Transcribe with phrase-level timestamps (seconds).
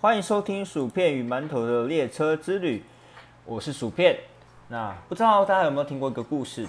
[0.00, 2.84] 欢迎收听薯片与馒头的列车之旅，
[3.44, 4.16] 我是薯片。
[4.68, 6.64] 那不知道大家有没有听过一个故事？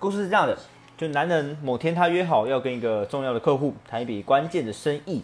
[0.00, 0.58] 故事是这样的：
[0.96, 5.22] 就男人某天他约好要跟一个重要的客户谈一笔关键的生意，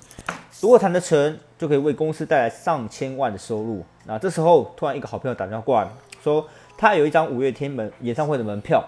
[0.60, 3.84] 如果谈得成，就可以为公司带来上千万的收入。
[4.04, 5.88] 那这时候突然一个好朋友打电话过来，
[6.22, 6.46] 说
[6.78, 8.80] 他有一张五月天门演唱会的门票，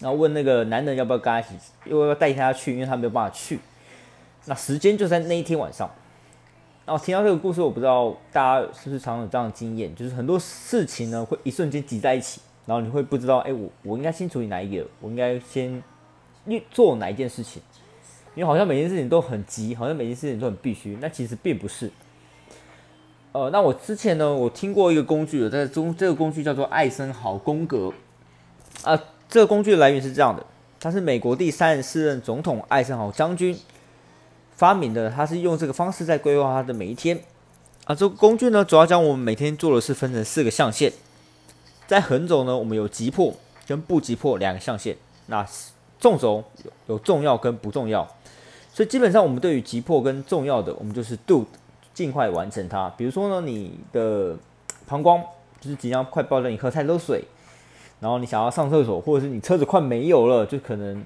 [0.00, 1.50] 然后问那个男人要不要跟他一起，
[1.84, 3.60] 因为要带他去，因为他没有办法去。
[4.46, 5.90] 那时间就在那一天晚上。
[6.86, 15.82] 然后听到这个故事，我不知道大家是不是常有这样的经验，就是很多事情呢会一瞬间挤在一起，然后你会不知道，哎，我我应该先处理哪一个，我应该先
[16.70, 17.60] 做哪一件事情，
[18.36, 21.90] 因为好像每件事情都很急，好像每件事情都很必须，那其实并不是。
[23.32, 27.92] 呃，那我之前呢，我听过一个工具，在中这个工具叫做艾森豪宫格
[28.84, 28.96] 啊，
[29.28, 30.46] 这个工具的来源是这样的，
[30.78, 33.58] 他是美国第三十四任总统艾森豪将军。
[34.56, 37.20] 发明的，他是用这个方式在规划他的每一天
[37.84, 37.94] 啊。
[37.94, 40.90] 这个工具呢，主要将我们每天做的事分成四个象限。
[41.86, 43.34] 在横轴呢，我们有急迫
[43.66, 44.96] 跟不急迫两个象限。
[45.26, 45.46] 那
[46.00, 48.08] 纵轴有有重要跟不重要。
[48.72, 51.44] 所以基本上，我们对于急迫跟重要的，我们就是 do，
[51.92, 52.88] 尽快完成它。
[52.96, 54.34] 比如说呢，你的
[54.86, 55.22] 膀胱
[55.60, 57.24] 就是即将快爆了，你喝太多水，
[58.00, 61.04] 然后你想要上厕所，或者是你车子快没油了，就可能。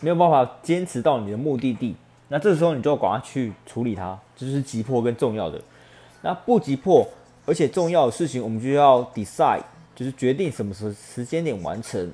[0.00, 1.96] 没有办法坚持到你的目的地，
[2.28, 5.60] 那这时候你就要赶快去处理它，这就是急迫跟重要的。
[6.22, 7.06] 那不急迫
[7.46, 9.62] 而且重要的事情，我们就要 decide，
[9.94, 12.10] 就是决定什么时时间点完成。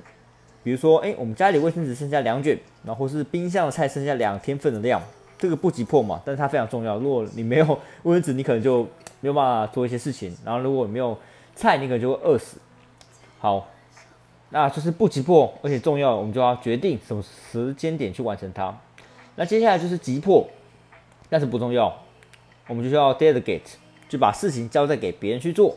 [0.63, 4.99] 比如说，哎，我们家里卫生纸剩下两卷，然后是冰箱的菜剩下两天份的量，
[5.37, 6.97] 这个不急迫嘛，但是它非常重要。
[6.97, 8.83] 如果你没有卫生纸， 你可能就
[9.21, 10.35] 没有办法做一些事情。
[10.43, 11.15] 然后如果没有
[11.55, 12.57] 菜，你可能就会饿死。
[13.37, 13.67] 好。
[14.49, 18.77] 那就是不急迫，而且重要，我们就要决定什么时间点去完成它。
[19.35, 20.47] 那接下来就是急迫，
[21.29, 21.93] 但是不重要，
[22.67, 23.73] 我们就需要 delegate，
[24.07, 25.75] 就把事情交代给别人去做。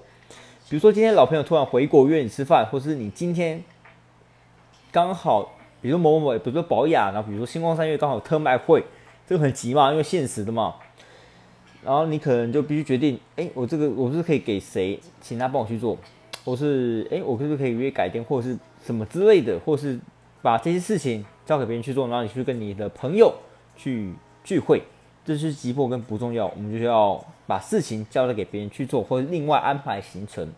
[0.68, 3.64] 比如说今天老朋友突然回国约你吃饭，或是你今天
[4.92, 8.84] 刚好，比如某某某，比如说保养，然后比如说星光三月刚好特卖会，
[9.26, 10.74] 这个很急嘛，因为现实的嘛。
[11.82, 15.96] 然后你可能就必须决定，哎，我这个我是可以给谁，请他帮我去做。
[16.48, 20.00] 或是哎，我是不是可以约改天，或者是什么之类的，或是
[20.40, 23.34] 把这些事情交给别人去做，然后你去跟你的朋友
[23.76, 24.82] 去聚会，
[25.26, 30.50] 这是急迫跟不重要，我们就要把事情交代给别人去做，或者另外安排行程。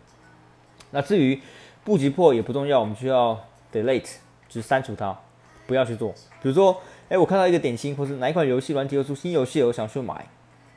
[0.93, 1.41] 那至于
[1.83, 3.37] 不急迫也不重要，我们需要
[3.73, 4.15] delete，
[4.49, 5.19] 就是删除它，
[5.67, 6.15] 不要去做。
[6.41, 10.25] 比如说，哎，我看到一个点心，或是哪一款游戏软体又出新游戏，我想去买。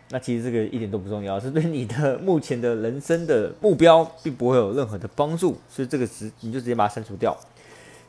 [0.09, 7.35] 那其实这个一点都不重要，是对你的目前的人生的目标并不会有任何的帮助，所以这个词你就直接把它删除掉。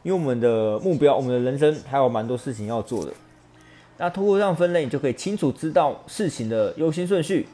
[0.02, 3.12] 因为我们的目标，我们的人生还有蛮多事情要做的。
[3.96, 7.48] 那通过这样分类，你就可以清楚知道事情的优先顺序。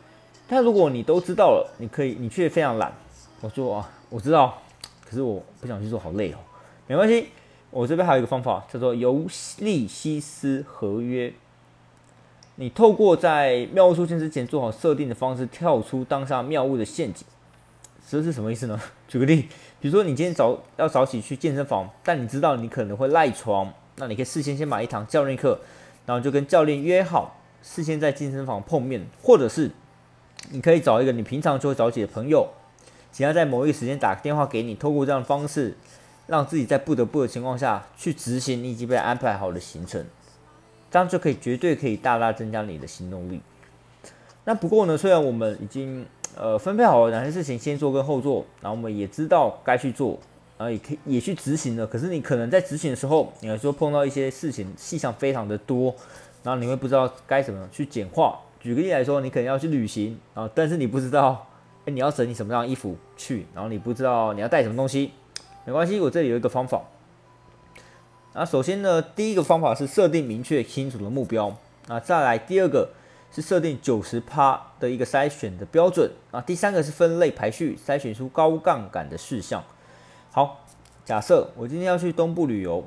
[0.49, 2.93] 但如果你都知道了，你可以，你却非常懒，
[3.41, 4.61] 我说啊，我知道，
[5.09, 6.39] 可是我不想去做，好累哦。
[6.89, 7.29] 没关系，
[7.71, 9.27] 我这边还有一个方法，叫做尤
[9.59, 11.33] 利西斯合约。
[12.61, 17.27] 你透过在妙物出现之前做好设定的方式，跳出当下妙物的陷阱，
[18.07, 18.79] 这是什么意思呢？
[19.09, 19.49] 举个例，
[19.81, 25.59] 比如说你今天早要早起去健身房，但你知道你可能会赖床，那你可以事先先买一堂教练课，
[26.05, 29.71] 然后就跟教练约好，事先在健身房碰面，或者是
[30.51, 32.47] 你可以找一个你平常就会早起的朋友，
[33.11, 35.75] 请他在某一个时间打个电话给你，透过这样的方式，
[36.27, 40.05] 让自己在不得不的情况下去执行你已经被安排好的行程。
[40.91, 43.41] 这样就可以绝对可以大大增加你的行动力。
[44.45, 46.05] 那不过呢，虽然我们已经
[46.37, 50.19] 呃分配好了哪些事情先做跟后做，然后我们也知道该去做，
[50.59, 51.87] 然后也可以也去执行了。
[51.87, 55.95] 可是你可能在执行的时候，你说碰到一些事情细项非常的多，
[56.43, 58.41] 然后你会不知道该怎么去简化。
[58.59, 61.47] 举个例来说，你可能要去旅行，然后但是你不知道，
[61.85, 65.13] 哎，你要整理什么样的衣服去，然后你不知道你要带什么东西，
[65.65, 66.83] 没关系，我这里有一个方法。
[68.33, 71.57] 那首先呢，第一个方法是设定明确清楚的目标。
[71.89, 72.91] 那再来第二个
[73.33, 76.09] 是设定九十趴的一个筛选的标准。
[76.31, 79.65] 啊，第三个是分类排序，筛选出高杠杆的事项。
[80.31, 80.65] 好，
[81.05, 82.87] 假设我今天要去东部旅游，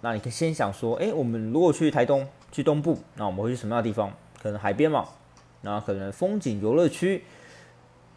[0.00, 4.12] 那你可以先想说，哎，我们如果去台东去东部，那我们会去什么样的地方？
[4.40, 5.08] 可能海边嘛，
[5.62, 7.24] 那可能风景游乐区。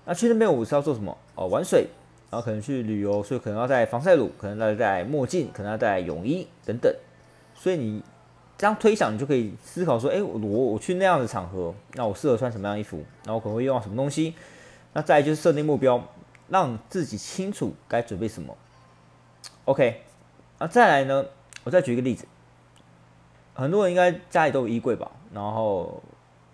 [0.06, 1.18] 那去那边我是要做什么？
[1.33, 1.88] 哦，玩水。
[2.29, 6.94] 然后可能去旅游，所以可能要戴防晒乳，可能要戴墨镜，可能要戴泳衣等等。
[7.56, 8.03] 所以你
[8.57, 13.03] 这样推想，你就可以思考说：，哎，我我去那样的场合，那我适合穿什么样衣服？
[13.25, 14.33] 那我可能会用到什么东西？
[14.94, 16.03] 那再就是设定目标，
[16.50, 18.56] 让自己清楚该准备什么。
[19.65, 20.01] OK，
[20.59, 21.25] 那再来呢？
[21.63, 22.25] 我再举一个例子，
[23.53, 25.12] 很多人应该家里都有衣柜吧？
[25.33, 26.01] 然后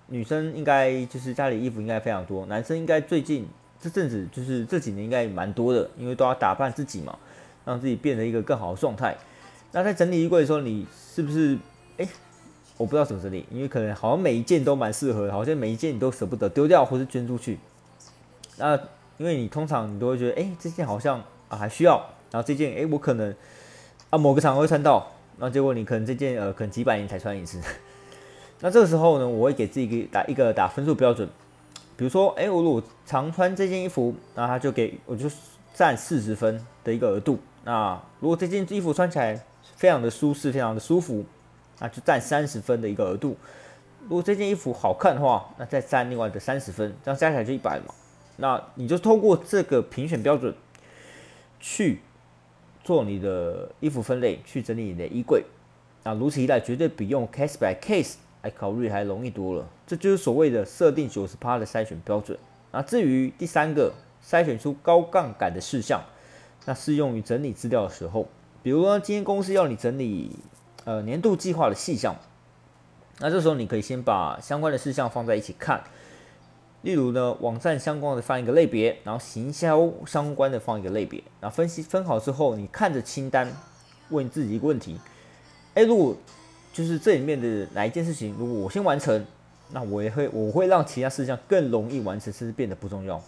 [0.07, 3.47] 女生应该就是家里衣服应该非常多，男生应该最近
[3.83, 7.19] 这阵子就是这几年应该蛮多的，因为都要打扮自己嘛，
[7.65, 9.13] 让自己变得一个更好的状态。
[9.74, 11.57] 那在整理衣柜的时候，你是不是
[11.97, 12.07] 哎，
[12.77, 17.59] 我不知道怎么整理，因为可能好像每一件都蛮适合，好像每一件你都舍不得丢掉或是捐出去。
[18.56, 18.80] 那
[19.18, 21.97] 因为你通常你都会觉得，哎，这件好像啊还需要，
[22.31, 23.36] 然后这件哎我可能
[24.09, 27.59] 啊某个场合会穿到，那结果你可能这件呃可能几百年才穿一次。
[28.62, 31.27] 那这个时候呢，我会给自己一个打一个打分数标准，
[31.95, 35.29] 比如说，哎，我如果常穿这件衣服，那他就给我就
[35.73, 37.39] 占四十分的一个额度。
[37.63, 39.39] 那如果这件衣服穿起来
[39.75, 41.23] 非常的舒适，非常的舒服，
[41.79, 43.37] 那就占三十分的一个额度。
[44.03, 47.93] 如果这件衣服好看的话，那再占另外的三十分，这样加起来就一百嘛。
[48.37, 50.53] 那你就通过这个评选标准
[51.59, 51.99] 去
[52.83, 55.43] 做你的衣服分类，去整理你的衣柜。
[56.03, 59.65] 那如此一来，绝对比用 case by case 来考虑还容易多了。
[59.93, 62.35] 这就是所谓的设定九十趴的筛选标准。
[62.71, 63.93] 那至于第三个，
[64.27, 66.03] 筛选出高杠杆的事项，
[66.65, 68.27] 那适用于整理资料的时候，
[68.63, 70.35] 比如说今天公司要你整理
[70.85, 72.15] 呃年度计划的细项，
[73.19, 75.83] 那这时候你可以先把相关的事项放在一起看。
[76.81, 83.47] 例如呢，网站相关的放一个类别，然后行销相关的放一个类别，然后分析分好之后，你看着清单，
[84.09, 84.99] 问自己一个问题：
[85.75, 86.17] 哎，如果
[86.73, 89.23] 就是这里面的哪一件事情，如果我先完成，
[89.71, 93.21] 那我也会我会让其他事项更容易完成，甚至变得不重要。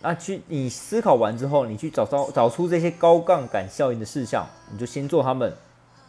[0.00, 5.52] 那去你思考完之后，你去找找找出这些高杠杆效应的事项，你就先做它们，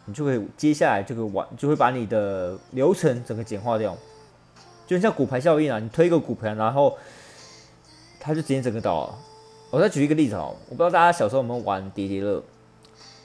[0.05, 3.95] 你就会接下来这个完就会把你的流程整个简化掉。
[4.87, 6.97] 就像骨牌效应啊，你推一个骨牌，然后
[8.19, 9.15] 它就直接整个倒了。
[9.69, 12.43] 我再举一个例子哦，我不知道大家小时候有没有玩叠叠乐，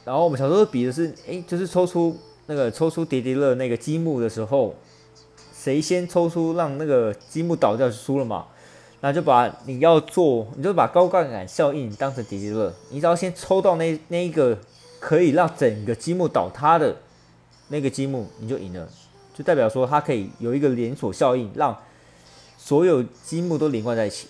[0.04, 2.16] 然后我们小时候比的是，哎，就是抽出
[2.48, 4.74] 那个抽出叠叠乐那个积木的时候，
[5.54, 8.46] 谁先抽出让那个积木倒掉就输了嘛。
[9.00, 14.58] 那就把你要做，你就把高杠杆效应当成叠叠乐，你只要先抽到那那一个
[14.98, 16.96] 可以让整个积木倒塌的
[17.68, 18.88] 那个积木，你就赢了。
[19.32, 21.76] 就代表说，它可以有一个连锁效应，让
[22.56, 24.26] 所有积木都连贯在一起。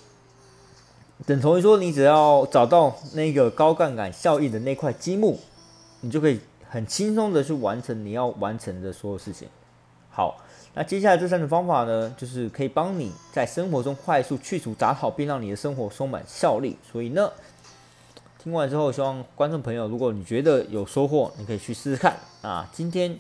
[1.25, 5.39] 等同于说，你只要找到那个高杠杆效应的那块积木，
[6.03, 6.39] 你就可以
[6.69, 9.49] 很轻松的去完成你要完成的所有事情。
[10.11, 10.37] 好，
[10.75, 16.77] 那接下来这三种方法呢，就是可以帮你在生活中快速去除杂草，并让你的生活充满效力。
[16.91, 17.31] 所以呢，
[18.43, 22.69] 听完之后，希望观众朋友，如果你觉得有收获，你可以去试试看啊。
[22.73, 23.19] 今天。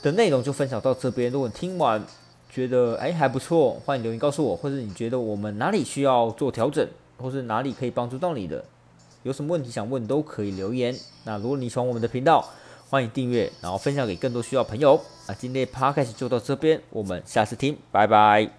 [0.00, 1.28] 的内容就分享到这边。
[1.28, 2.00] 如果听完
[2.48, 8.64] 觉得哎还不错，欢迎留言告诉我，或者你觉得我们哪里需要做调整，或是哪里可以帮助到你的，
[9.22, 10.94] 有什么问题想问都可以留言。
[11.24, 12.48] 那如果你喜欢我们的频道，
[12.88, 15.00] 欢迎订阅，然后分享给更多需要朋友。
[15.26, 18.57] 那今天 podcast 就到这边，我们下次听，拜拜。